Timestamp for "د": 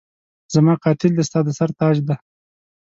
1.45-1.49